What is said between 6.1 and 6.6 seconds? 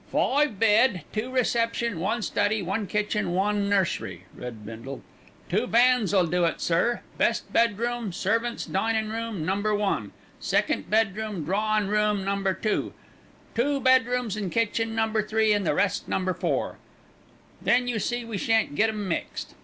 do it,